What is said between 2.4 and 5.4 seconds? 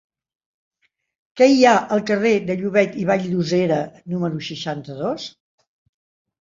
de Llobet i Vall-llosera número seixanta-dos?